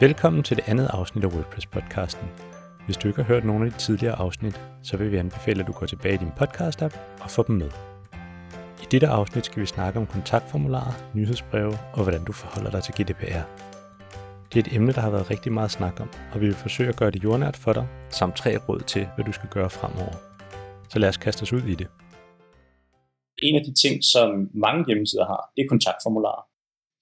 [0.00, 2.26] Velkommen til det andet afsnit af WordPress-podcasten.
[2.86, 5.66] Hvis du ikke har hørt nogle af de tidligere afsnit, så vil vi anbefale, at
[5.66, 7.70] du går tilbage i din podcast-app og får dem med.
[8.82, 12.94] I dette afsnit skal vi snakke om kontaktformularer, nyhedsbreve og hvordan du forholder dig til
[12.94, 13.44] GDPR.
[14.52, 16.88] Det er et emne, der har været rigtig meget snak om, og vi vil forsøge
[16.88, 20.14] at gøre det jordnært for dig, samt tre råd til, hvad du skal gøre fremover.
[20.88, 21.88] Så lad os kaste os ud i det.
[23.42, 26.42] En af de ting, som mange hjemmesider har, det er kontaktformularer.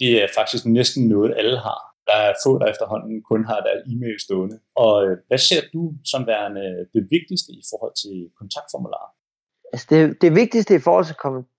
[0.01, 3.83] Det er faktisk næsten noget, alle har der er få, der efterhånden kun har deres
[3.91, 4.57] e-mail stående.
[4.85, 9.11] Og øh, hvad ser du som værende det vigtigste i forhold til kontaktformularer?
[9.73, 11.17] Altså det, det vigtigste i forhold til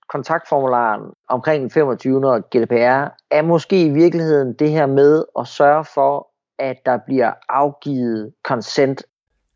[0.09, 2.27] kontaktformularen omkring den 25.
[2.27, 6.27] og GDPR er måske i virkeligheden det her med at sørge for,
[6.59, 9.03] at der bliver afgivet consent.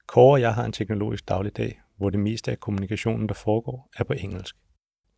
[0.08, 4.04] Kåre og jeg har en teknologisk dagligdag, hvor det meste af kommunikationen, der foregår, er
[4.04, 4.56] på engelsk.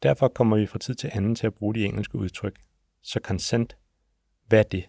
[0.04, 2.56] Derfor kommer vi fra tid til anden til at bruge de engelske udtryk.
[3.04, 3.78] Så consent,
[4.48, 4.86] hvad er det?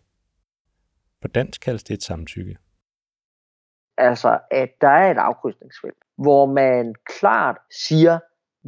[1.26, 2.56] På dansk kaldes det et samtykke.
[3.98, 8.18] Altså, at der er et afkrydsningsfelt, hvor man klart siger,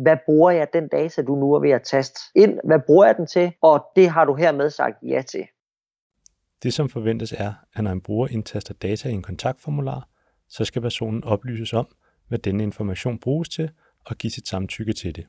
[0.02, 2.60] hvad bruger jeg den data, du nu er ved at taste ind?
[2.64, 3.52] Hvad bruger jeg den til?
[3.62, 5.46] Og det har du hermed sagt ja til.
[6.62, 10.08] Det, som forventes er, at når en bruger indtaster data i en kontaktformular,
[10.48, 11.94] så skal personen oplyses om,
[12.28, 13.70] hvad denne information bruges til,
[14.04, 15.26] og give sit samtykke til det.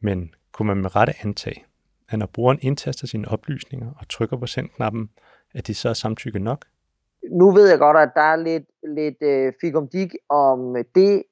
[0.00, 1.64] Men kunne man med rette antage,
[2.08, 5.10] at når brugeren indtaster sine oplysninger og trykker på send-knappen,
[5.56, 6.64] at det så er samtykke nok?
[7.30, 11.22] Nu ved jeg godt, at der er lidt, lidt øh, fikumdik om det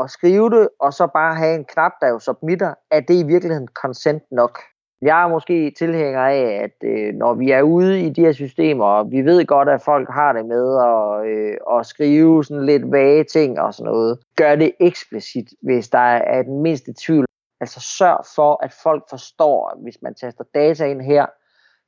[0.00, 3.26] at skrive det, og så bare have en knap, der jo submitter, at det i
[3.26, 4.58] virkeligheden consent nok.
[5.02, 8.84] Jeg er måske tilhænger af, at øh, når vi er ude i de her systemer,
[8.84, 12.92] og vi ved godt, at folk har det med at, øh, at skrive sådan lidt
[12.92, 15.98] vage ting og sådan noget, gør det eksplicit, hvis der
[16.34, 17.26] er den mindste tvivl.
[17.60, 21.26] Altså sørg for, at folk forstår, at hvis man taster data ind her,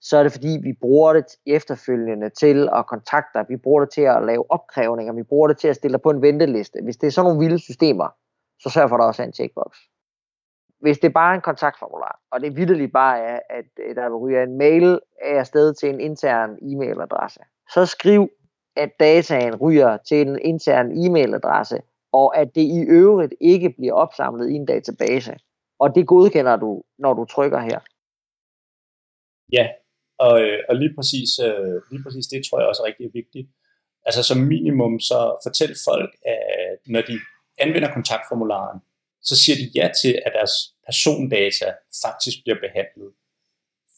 [0.02, 3.46] så er det fordi, vi bruger det efterfølgende til at kontakte dig.
[3.48, 5.12] Vi bruger det til at lave opkrævninger.
[5.12, 6.78] Vi bruger det til at stille dig på en venteliste.
[6.82, 8.08] Hvis det er sådan nogle vilde systemer,
[8.60, 9.78] så sørg for, at der også er en checkbox.
[10.80, 13.64] Hvis det er bare en kontaktformular, og det vildelig bare er, at
[13.96, 17.40] der ryger en mail af afsted til en intern e-mailadresse,
[17.74, 18.30] så skriv,
[18.76, 21.78] at dataen ryger til en intern e-mailadresse,
[22.12, 25.36] og at det i øvrigt ikke bliver opsamlet i en database.
[25.78, 27.80] Og det godkender du, når du trykker her.
[29.52, 29.68] Ja,
[30.26, 33.48] og, øh, og lige, præcis, øh, lige præcis det tror jeg også er rigtig vigtigt.
[34.06, 37.16] Altså som minimum, så fortæl folk, at når de
[37.64, 38.78] anvender kontaktformularen,
[39.28, 40.54] så siger de ja til, at deres
[40.86, 41.68] persondata
[42.04, 43.10] faktisk bliver behandlet.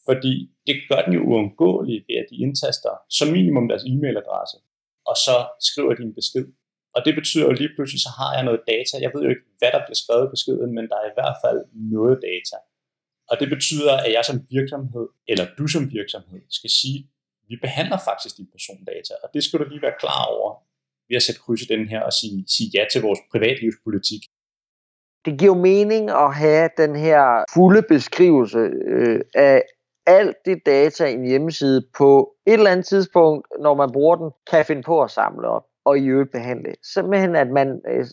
[0.09, 0.35] Fordi
[0.67, 4.57] det gør den jo uundgåeligt ved, at de indtaster som minimum deres e-mailadresse,
[5.11, 5.37] og så
[5.69, 6.47] skriver de en besked.
[6.95, 8.95] Og det betyder jo lige pludselig, så har jeg noget data.
[9.05, 11.39] Jeg ved jo ikke, hvad der bliver skrevet i beskeden, men der er i hvert
[11.45, 11.61] fald
[11.95, 12.57] noget data.
[13.31, 16.99] Og det betyder, at jeg som virksomhed, eller du som virksomhed, skal sige,
[17.49, 20.51] vi behandler faktisk dine persondata, og det skal du lige være klar over
[21.09, 24.23] ved at sætte kryds i den her og sige, sige ja til vores privatlivspolitik.
[25.25, 29.63] Det giver mening at have den her fulde beskrivelse øh, af
[30.07, 34.31] alt det data i en hjemmeside på et eller andet tidspunkt, når man bruger den,
[34.51, 36.75] kan finde på at samle op og i øvrigt behandle.
[36.95, 38.07] Simpelthen, at man, øh,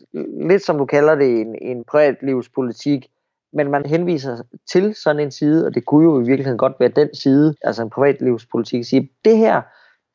[0.49, 3.07] lidt som du kalder det, en, en privatlivspolitik,
[3.53, 4.37] men man henviser
[4.71, 7.83] til sådan en side, og det kunne jo i virkeligheden godt være den side, altså
[7.83, 9.61] en privatlivspolitik, siger, det her,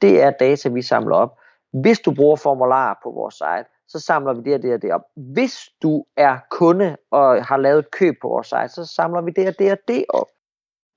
[0.03, 1.39] det er data, vi samler op.
[1.73, 4.93] Hvis du bruger formularer på vores site, så samler vi det og det og det
[4.93, 5.01] op.
[5.17, 9.31] Hvis du er kunde og har lavet et køb på vores site, så samler vi
[9.31, 10.27] det og det og det op.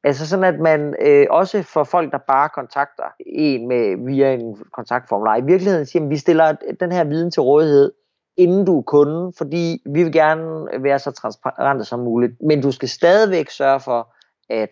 [0.03, 4.57] Altså sådan, at man øh, også for folk, der bare kontakter en med via en
[4.73, 7.91] kontaktformular, i virkeligheden siger, at vi stiller den her viden til rådighed
[8.39, 12.33] inden du er kunde, fordi vi vil gerne være så transparente som muligt.
[12.41, 14.13] Men du skal stadigvæk sørge for,
[14.49, 14.69] at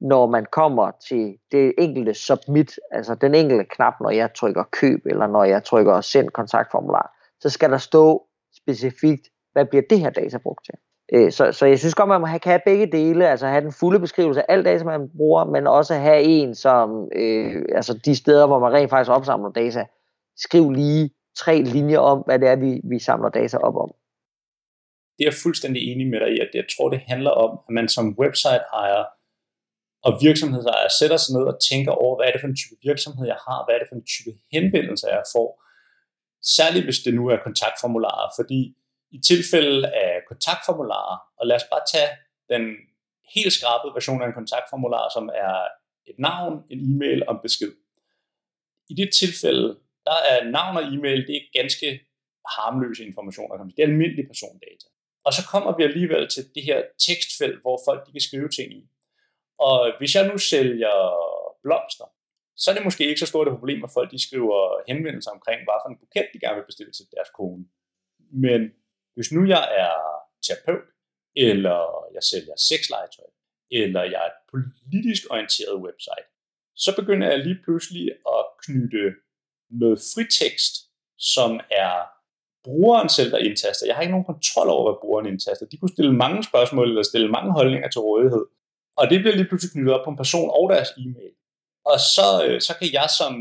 [0.00, 5.00] når man kommer til det enkelte submit, altså den enkelte knap, når jeg trykker køb,
[5.06, 10.10] eller når jeg trykker send kontaktformular, så skal der stå specifikt, hvad bliver det her
[10.10, 10.74] data brugt til.
[11.12, 14.00] Øh, så, så jeg synes godt, man kan have begge dele, altså have den fulde
[14.00, 18.46] beskrivelse af alt data, man bruger, men også have en, som, øh, altså de steder,
[18.46, 19.86] hvor man rent faktisk opsamler data,
[20.36, 21.10] skriv lige,
[21.42, 23.90] tre linjer om, hvad det er, vi, vi samler data op om.
[25.14, 27.72] Det er jeg fuldstændig enig med dig i, at jeg tror, det handler om, at
[27.78, 29.04] man som website-ejer
[30.06, 33.26] og virksomhedsejer sætter sig ned og tænker over, hvad er det for en type virksomhed,
[33.26, 35.48] jeg har, hvad er det for en type henvendelse, jeg får.
[36.56, 38.60] Særligt hvis det nu er kontaktformularer, fordi
[39.16, 42.10] i tilfælde af kontaktformularer, og lad os bare tage
[42.52, 42.62] den
[43.34, 45.54] helt skrabede version af en kontaktformular, som er
[46.10, 47.72] et navn, en e-mail og en besked.
[48.90, 49.68] I det tilfælde,
[50.08, 51.88] der er navn og e-mail, det er ganske
[52.56, 53.64] harmløse informationer.
[53.76, 54.88] Det er almindelig persondata.
[55.26, 58.68] Og så kommer vi alligevel til det her tekstfelt, hvor folk de kan skrive ting
[58.80, 58.82] i.
[59.58, 60.96] Og hvis jeg nu sælger
[61.62, 62.08] blomster,
[62.56, 64.60] så er det måske ikke så stort et problem, at folk de skriver
[64.90, 67.64] henvendelser omkring, hvad for en buket de gerne vil bestille til deres kone.
[68.44, 68.60] Men
[69.14, 69.96] hvis nu jeg er
[70.46, 70.86] terapeut,
[71.36, 71.80] eller
[72.14, 73.30] jeg sælger sexlegetøj,
[73.70, 76.28] eller jeg er et politisk orienteret website,
[76.84, 78.04] så begynder jeg lige pludselig
[78.36, 79.04] at knytte
[79.70, 80.74] noget fritekst,
[81.18, 81.94] som er
[82.64, 83.86] brugeren selv, der indtaster.
[83.86, 85.66] Jeg har ikke nogen kontrol over, hvad brugeren indtaster.
[85.66, 88.44] De kunne stille mange spørgsmål eller stille mange holdninger til rådighed.
[88.96, 91.34] Og det bliver lige pludselig knyttet op på en person og deres e-mail.
[91.90, 93.32] Og så, øh, så kan jeg som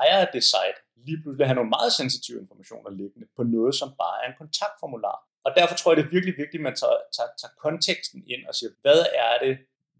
[0.00, 3.88] ejer af det site lige pludselig have nogle meget sensitive informationer liggende på noget, som
[4.02, 5.16] bare er en kontaktformular.
[5.46, 8.42] Og derfor tror jeg, det er virkelig vigtigt, at man tager, tager, tager konteksten ind
[8.48, 9.54] og siger, hvad er det,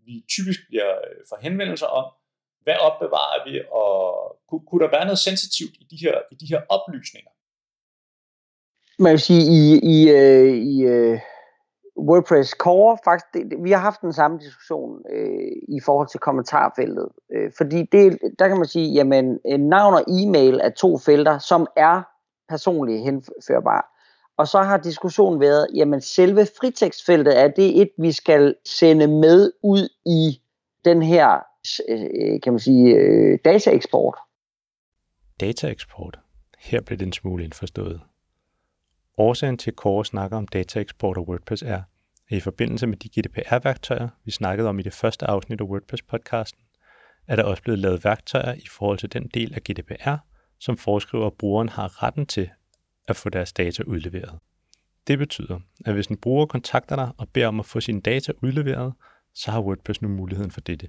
[0.06, 2.06] vi typisk bliver øh, for henvendelser om,
[2.66, 3.92] hvad opbevarer vi, og
[4.48, 7.32] kunne, kunne der være noget sensitivt i de her, i de her oplysninger?
[8.98, 9.60] Man vil sige, i,
[9.94, 11.18] i, uh, i øh,
[12.08, 17.08] WordPress Core, faktisk, det, vi har haft den samme diskussion øh, i forhold til kommentarfeltet.
[17.34, 21.38] Øh, fordi det, der kan man sige, jamen øh, navn og e-mail er to felter,
[21.38, 22.02] som er
[22.48, 23.82] personligt henførbare.
[24.38, 29.52] Og så har diskussionen været, jamen selve fritekstfeltet, er det et, vi skal sende med
[29.62, 30.40] ud i
[30.84, 31.40] den her
[31.88, 34.18] Øh, kan man sige, øh, dataeksport.
[35.40, 36.18] Dataeksport.
[36.58, 38.00] Her blev det en smule indforstået.
[39.18, 41.82] Årsagen til, at Kåre snakker om dataeksport og WordPress er,
[42.28, 46.66] at i forbindelse med de GDPR-værktøjer, vi snakkede om i det første afsnit af WordPress-podcasten,
[47.28, 50.16] er der også blevet lavet værktøjer i forhold til den del af GDPR,
[50.58, 52.50] som foreskriver, at brugeren har retten til
[53.08, 54.38] at få deres data udleveret.
[55.06, 58.32] Det betyder, at hvis en bruger kontakter dig og beder om at få sine data
[58.42, 58.92] udleveret,
[59.34, 60.88] så har WordPress nu muligheden for dette.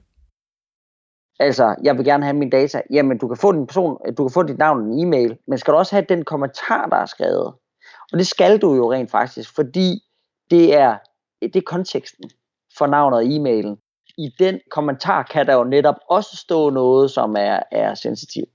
[1.39, 2.81] Altså, jeg vil gerne have mine data.
[2.91, 5.57] Jamen, du kan få din person, du kan få dit navn og en e-mail, men
[5.57, 7.53] skal du også have den kommentar, der er skrevet?
[8.11, 10.03] Og det skal du jo rent faktisk, fordi
[10.51, 10.97] det er,
[11.41, 12.29] det er konteksten
[12.77, 13.77] for navnet og e-mailen.
[14.17, 18.49] I den kommentar kan der jo netop også stå noget, som er, er sensitivt.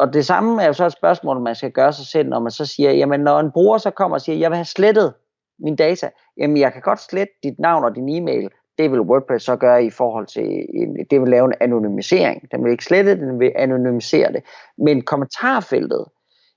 [0.00, 2.50] Og det samme er jo så et spørgsmål, man skal gøre sig selv, når man
[2.50, 5.14] så siger, jamen når en bruger så kommer og siger, jeg vil have slettet
[5.58, 8.50] mine data, jamen jeg kan godt slette dit navn og din e-mail,
[8.80, 12.52] det vil WordPress så gøre i forhold til, en, det vil lave en anonymisering.
[12.52, 14.42] Den vil ikke slette det, den vil anonymisere det.
[14.78, 16.04] Men kommentarfeltet,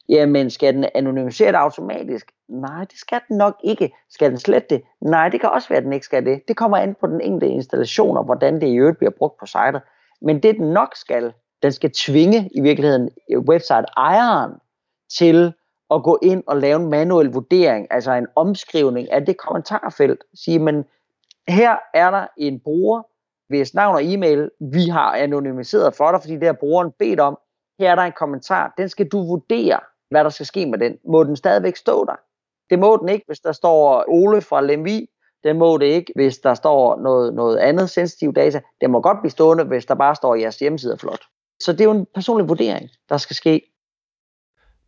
[0.09, 2.31] jamen skal den anonymisere det automatisk?
[2.49, 3.93] Nej, det skal den nok ikke.
[4.09, 4.83] Skal den slette det?
[5.01, 6.41] Nej, det kan også være, at den ikke skal det.
[6.47, 9.45] Det kommer an på den enkelte installation og hvordan det i øvrigt bliver brugt på
[9.45, 9.81] sitet.
[10.21, 11.33] Men det den nok skal,
[11.63, 14.51] den skal tvinge i virkeligheden øh, website-ejeren
[15.17, 15.53] til
[15.91, 20.23] at gå ind og lave en manuel vurdering, altså en omskrivning af det kommentarfelt.
[20.33, 20.85] Sige, men
[21.47, 23.03] her er der en bruger,
[23.47, 27.37] hvis navn og e-mail vi har anonymiseret for dig, fordi det har brugeren bedt om.
[27.79, 28.73] Her er der en kommentar.
[28.77, 29.79] Den skal du vurdere,
[30.09, 30.97] hvad der skal ske med den.
[31.07, 32.15] Må den stadigvæk stå der?
[32.69, 35.09] Det må den ikke, hvis der står Ole fra Lemvi.
[35.43, 38.61] Det må det ikke, hvis der står noget, noget andet sensitiv data.
[38.81, 41.21] Det må godt blive stående, hvis der bare står, at jeres hjemmeside er flot.
[41.59, 43.61] Så det er jo en personlig vurdering, der skal ske.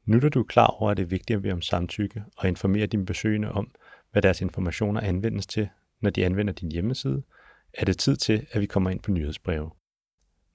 [0.06, 2.86] Nu er du klar over, at det er vigtigt at være om samtykke og informere
[2.86, 3.72] dine besøgende om,
[4.12, 5.70] hvad deres informationer anvendes til,
[6.06, 7.24] når de anvender din hjemmeside,
[7.74, 9.72] er det tid til, at vi kommer ind på nyhedsbreve.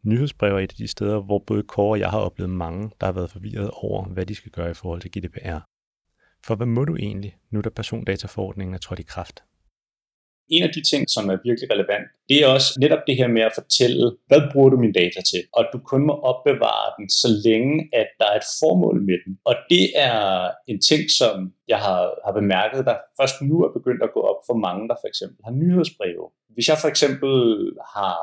[0.02, 3.06] Nyhedsbreve er et af de steder, hvor både Kåre og jeg har oplevet mange, der
[3.06, 5.58] har været forvirret over, hvad de skal gøre i forhold til GDPR.
[6.46, 9.42] For hvad må du egentlig, nu da persondataforordningen er trådt i kraft?
[10.50, 13.42] En af de ting, som er virkelig relevant, det er også netop det her med
[13.42, 17.28] at fortælle, hvad bruger du min data til, og du kun må opbevare den, så
[17.46, 19.32] længe at der er et formål med den.
[19.44, 21.34] Og det er en ting, som
[21.68, 24.96] jeg har, har bemærket, der først nu er begyndt at gå op for mange, der
[25.02, 26.24] for eksempel har nyhedsbreve.
[26.54, 27.32] Hvis jeg for eksempel
[27.94, 28.16] har,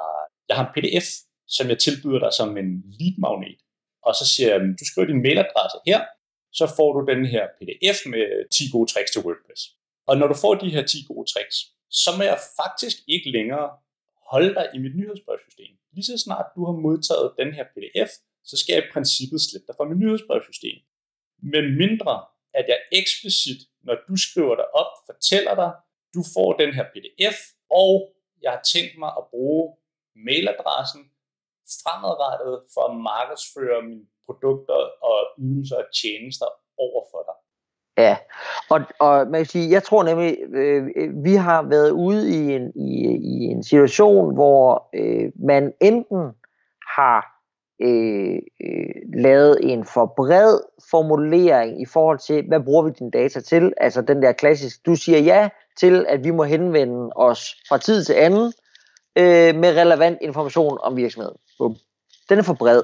[0.49, 1.07] jeg har en pdf,
[1.47, 2.69] som jeg tilbyder dig som en
[2.99, 3.61] lead magnet,
[4.07, 6.01] og så siger jeg, du skriver din mailadresse her,
[6.59, 9.61] så får du den her pdf med 10 gode tricks til WordPress.
[10.09, 11.57] Og når du får de her 10 gode tricks,
[11.89, 13.69] så må jeg faktisk ikke længere
[14.31, 15.71] holde dig i mit nyhedsbrevsystem.
[15.91, 18.11] Lige så snart du har modtaget den her pdf,
[18.43, 20.77] så skal jeg i princippet slette dig fra mit nyhedsbrevsystem.
[21.53, 25.71] Men mindre, at jeg eksplicit, når du skriver dig op, fortæller dig,
[26.15, 27.37] du får den her pdf,
[27.81, 27.93] og
[28.43, 29.77] jeg har tænkt mig at bruge
[30.27, 31.03] mailadressen
[31.83, 34.79] fremadrettet for at markedsføre mine produkter
[35.09, 36.49] og ydelser og tjenester
[36.85, 37.37] over for dig.
[37.97, 38.17] Ja,
[38.69, 42.55] og, og man kan sige, jeg tror nemlig, øh, øh, vi har været ude i
[42.55, 46.31] en, i, i en situation, hvor øh, man enten
[46.97, 47.37] har
[47.81, 50.59] øh, øh, lavet en for bred
[50.91, 53.73] formulering i forhold til, hvad bruger vi din data til?
[53.77, 55.49] Altså den der klassisk, du siger ja
[55.79, 58.53] til, at vi må henvende os fra tid til anden
[59.17, 61.37] øh, med relevant information om virksomheden.
[61.57, 61.75] Bum.
[62.29, 62.81] Den er for bred.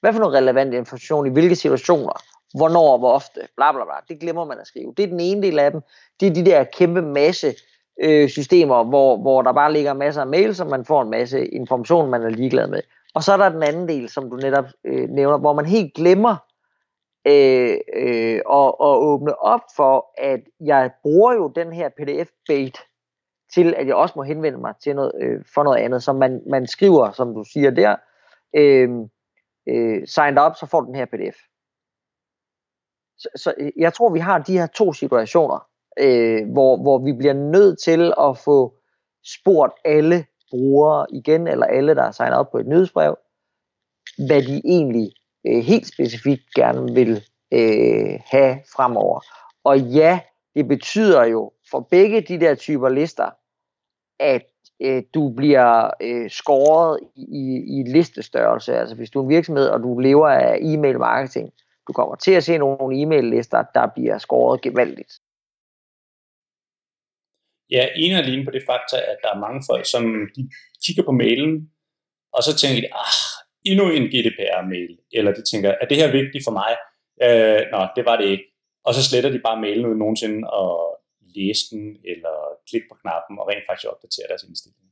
[0.00, 2.33] Hvad for noget relevant information i hvilke situationer?
[2.54, 3.94] Hvornår, hvor ofte, bla bla bla.
[4.08, 4.94] Det glemmer man at skrive.
[4.96, 5.80] Det er den ene del af dem.
[6.20, 7.54] Det er de der kæmpe masse
[8.02, 11.46] øh, systemer, hvor, hvor der bare ligger masser af mails, og man får en masse
[11.46, 12.82] information, man er ligeglad med.
[13.14, 15.94] Og så er der den anden del, som du netop øh, nævner, hvor man helt
[15.94, 16.36] glemmer
[17.26, 22.78] øh, øh, at, at åbne op for, at jeg bruger jo den her PDF-bait
[23.54, 26.02] til, at jeg også må henvende mig til noget, øh, for noget andet.
[26.02, 27.96] som man, man skriver, som du siger der,
[28.56, 28.88] øh,
[29.68, 31.36] øh, signed up, så får du den her PDF.
[33.18, 35.66] Så, så øh, jeg tror, vi har de her to situationer,
[36.00, 38.74] øh, hvor, hvor vi bliver nødt til at få
[39.24, 43.16] spurgt alle brugere igen, eller alle, der har signet op på et nyhedsbrev,
[44.26, 45.12] hvad de egentlig
[45.46, 49.20] øh, helt specifikt gerne vil øh, have fremover.
[49.64, 50.20] Og ja,
[50.54, 53.30] det betyder jo for begge de der typer lister,
[54.20, 54.42] at
[54.80, 58.76] øh, du bliver øh, skåret i, i listestørrelse.
[58.76, 61.52] Altså hvis du er en virksomhed, og du lever af e-mail marketing,
[61.88, 65.12] du kommer til at se nogle e-mail lister, der bliver skåret gevaldigt.
[67.70, 70.04] Ja, en og alene på det fakta, at der er mange folk, som
[70.36, 70.50] de
[70.84, 71.70] kigger på mailen,
[72.32, 73.20] og så tænker de, ah,
[73.70, 76.72] endnu en GDPR-mail, eller de tænker, er det her vigtigt for mig?
[77.26, 78.46] Øh, nå, det var det ikke.
[78.86, 80.72] Og så sletter de bare mailen uden nogensinde og
[81.36, 82.36] læse den, eller
[82.68, 84.84] klikke på knappen, og rent faktisk opdatere deres indstilling.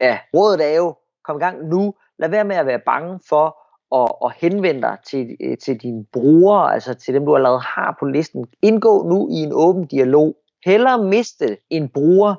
[0.00, 0.88] Ja, rådet er jo,
[1.24, 1.94] kom i gang nu.
[2.18, 3.63] Lad være med at være bange for
[3.94, 7.96] at, at henvende dig til, øh, til dine brugere, altså til dem, du allerede har
[8.00, 8.46] på listen.
[8.62, 10.36] Indgå nu i en åben dialog.
[10.64, 12.34] Heller miste en bruger,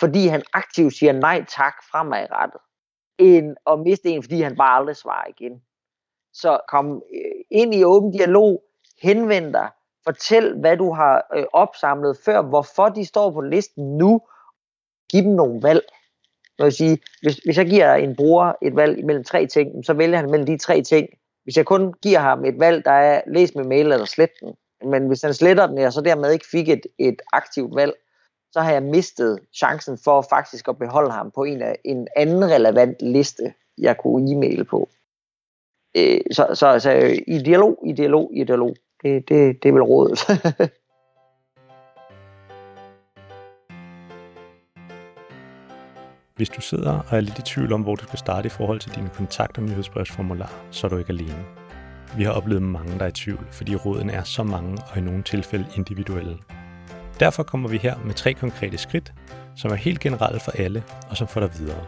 [0.00, 2.60] fordi han aktivt siger nej tak fremadrettet,
[3.18, 5.62] end at miste en, fordi han bare aldrig svarer igen.
[6.32, 8.62] Så kom øh, ind i åben dialog,
[9.02, 9.68] henvend dig,
[10.04, 14.20] fortæl, hvad du har øh, opsamlet før, hvorfor de står på listen nu,
[15.10, 15.82] giv dem nogle valg.
[16.62, 19.92] Jeg vil sige, hvis, hvis jeg giver en bruger et valg mellem tre ting, så
[19.92, 21.08] vælger han mellem de tre ting.
[21.44, 24.54] Hvis jeg kun giver ham et valg, der er læs med mail eller slet den,
[24.90, 27.92] men hvis han sletter den, og så dermed ikke fik et, et aktivt valg,
[28.52, 32.50] så har jeg mistet chancen for faktisk at beholde ham på en, af, en anden
[32.50, 34.88] relevant liste, jeg kunne e-mail på.
[35.96, 36.90] Øh, så, så så
[37.26, 38.76] i dialog, i dialog, i dialog.
[39.02, 40.18] Det, det, det er vel rådet.
[46.42, 48.80] Hvis du sidder og er lidt i tvivl om, hvor du skal starte i forhold
[48.80, 51.44] til dine kontakt- og nyhedsbrevsformular, så er du ikke alene.
[52.16, 55.00] Vi har oplevet mange, der er i tvivl, fordi rådene er så mange og i
[55.00, 56.38] nogle tilfælde individuelle.
[57.20, 59.12] Derfor kommer vi her med tre konkrete skridt,
[59.56, 61.84] som er helt generelle for alle og som får dig videre.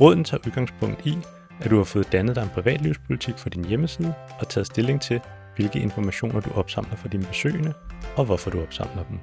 [0.00, 1.18] Råden tager udgangspunkt i,
[1.60, 5.20] at du har fået dannet dig en privatlivspolitik for din hjemmeside og taget stilling til,
[5.54, 7.72] hvilke informationer du opsamler for dine besøgende
[8.16, 9.18] og hvorfor du opsamler dem.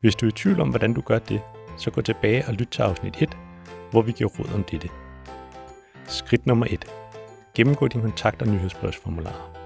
[0.00, 1.40] Hvis du er i tvivl om, hvordan du gør det,
[1.78, 3.36] så gå tilbage og lyt til afsnit 1,
[3.90, 4.88] hvor vi giver råd om dette.
[6.06, 6.84] Skridt nummer 1.
[7.54, 9.56] Gennemgå din kontakt- og nyhedsbrevsformularer.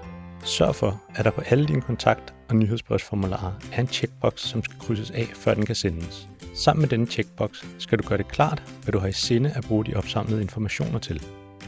[0.43, 4.79] Sørg for, at der på alle dine kontakt- og nyhedsbrevsformularer er en checkbox, som skal
[4.79, 6.27] krydses af, før den kan sendes.
[6.55, 9.65] Sammen med denne checkbox skal du gøre det klart, hvad du har i sinde at
[9.67, 11.23] bruge de opsamlede informationer til.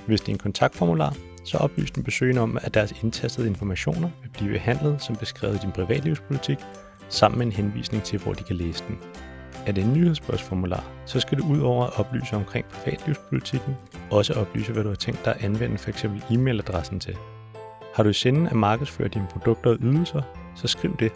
[0.08, 4.30] Hvis det er en kontaktformular, så oplys den besøgende om, at deres indtastede informationer vil
[4.30, 6.58] blive behandlet som beskrevet i din privatlivspolitik,
[7.10, 8.98] sammen med en henvisning til, hvor de kan læse den.
[9.68, 13.76] Er det en nyhedsbrevsformular, så skal du ud over at oplyse omkring privatlivspolitikken,
[14.12, 16.06] også oplyse, hvad du har tænkt dig at anvende f.eks.
[16.06, 17.18] e-mailadressen til.
[17.96, 20.22] Har du i sinde at markedsføre dine produkter og ydelser,
[20.56, 21.12] så skriv det.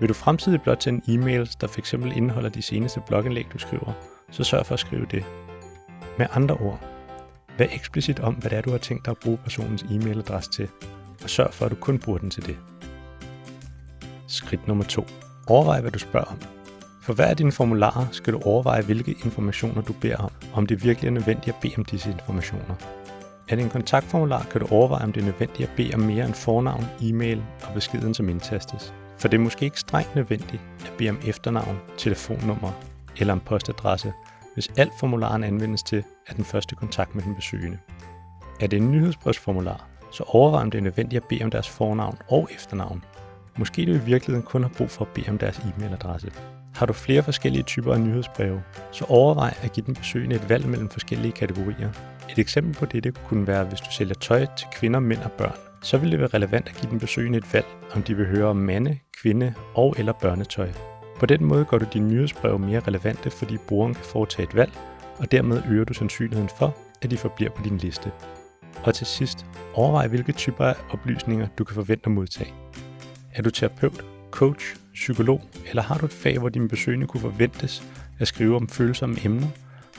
[0.00, 1.92] Vil du fremtidig blot sende e-mails, der f.eks.
[1.92, 3.92] indeholder de seneste blogindlæg, du skriver,
[4.30, 5.24] så sørg for at skrive det.
[6.18, 6.80] Med andre ord,
[7.58, 10.68] vær eksplicit om, hvad det er, du har tænkt dig at bruge personens e-mailadresse til,
[11.22, 12.56] og sørg for, at du kun bruger den til det.
[14.28, 15.06] Skridt nummer 2.
[15.46, 16.53] Overvej, hvad du spørger om.
[17.04, 20.66] For hver af dine formularer skal du overveje, hvilke informationer du beder om, og om
[20.66, 22.74] det virkelig er nødvendigt at bede om disse informationer.
[23.48, 26.24] Er det en kontaktformular, kan du overveje, om det er nødvendigt at bede om mere
[26.24, 28.94] end fornavn, e-mail og beskeden, som indtastes.
[29.18, 32.72] For det er måske ikke strengt nødvendigt at bede om efternavn, telefonnummer
[33.16, 34.12] eller en postadresse,
[34.54, 37.78] hvis alt formularen anvendes til at den første kontakt med den besøgende.
[38.60, 42.18] Er det en nyhedsbrevsformular, så overvej om det er nødvendigt at bede om deres fornavn
[42.28, 43.04] og efternavn.
[43.58, 46.30] Måske du i virkeligheden kun har brug for at bede om deres e-mailadresse.
[46.74, 48.62] Har du flere forskellige typer af nyhedsbreve,
[48.92, 51.90] så overvej at give den besøgende et valg mellem forskellige kategorier.
[52.30, 55.56] Et eksempel på dette kunne være, hvis du sælger tøj til kvinder, mænd og børn.
[55.82, 58.46] Så vil det være relevant at give den besøgende et valg, om de vil høre
[58.46, 60.68] om mande, kvinde og eller børnetøj.
[61.20, 64.72] På den måde gør du dine nyhedsbreve mere relevante, fordi brugeren kan foretage et valg,
[65.18, 68.10] og dermed øger du sandsynligheden for, at de forbliver på din liste.
[68.84, 72.54] Og til sidst, overvej hvilke typer af oplysninger du kan forvente at modtage.
[73.34, 77.82] Er du terapeut, coach, psykolog, eller har du et fag, hvor dine besøgende kunne forventes
[78.18, 79.48] at skrive om følsomme emner,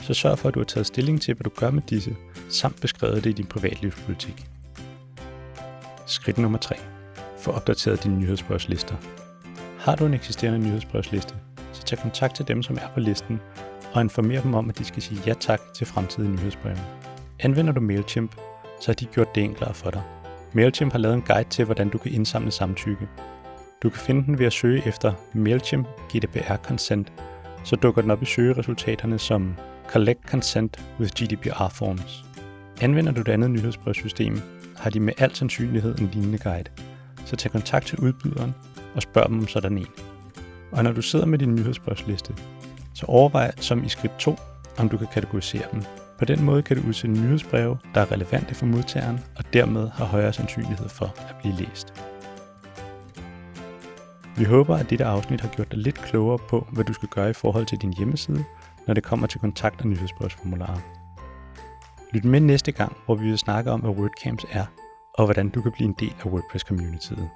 [0.00, 2.16] så sørg for, at du har taget stilling til, hvad du gør med disse,
[2.48, 4.46] samt beskrevet det i din privatlivspolitik.
[6.06, 6.74] Skridt nummer 3.
[7.38, 8.96] Få opdateret dine nyhedsbrevslister.
[9.78, 11.34] Har du en eksisterende nyhedsbrevsliste,
[11.72, 13.40] så tag kontakt til dem, som er på listen,
[13.92, 16.78] og informer dem om, at de skal sige ja tak til fremtidige nyhedsbreve.
[17.40, 18.36] Anvender du MailChimp,
[18.80, 20.02] så har de gjort det enklere for dig.
[20.52, 23.08] MailChimp har lavet en guide til, hvordan du kan indsamle samtykke.
[23.82, 27.12] Du kan finde den ved at søge efter MailChimp GDPR Consent,
[27.64, 29.54] så dukker den op i søgeresultaterne som
[29.88, 32.24] Collect Consent with GDPR Forms.
[32.80, 34.40] Anvender du det andet nyhedsbrevssystem,
[34.76, 36.70] har de med al sandsynlighed en lignende guide.
[37.24, 38.54] Så tag kontakt til udbyderen
[38.94, 39.86] og spørg dem om sådan en.
[40.72, 42.34] Og når du sidder med din nyhedsbrevsliste,
[42.94, 44.36] så overvej som i skridt 2,
[44.78, 45.82] om du kan kategorisere dem.
[46.18, 50.04] På den måde kan du udsende nyhedsbreve, der er relevante for modtageren og dermed har
[50.04, 52.15] højere sandsynlighed for at blive læst.
[54.38, 57.30] Vi håber, at dette afsnit har gjort dig lidt klogere på, hvad du skal gøre
[57.30, 58.44] i forhold til din hjemmeside,
[58.86, 60.80] når det kommer til kontakt- og nyhedsbrevsformularer.
[62.12, 64.64] Lyt med næste gang, hvor vi vil snakke om, hvad WordCamps er,
[65.14, 67.28] og hvordan du kan blive en del af WordPress-communityet.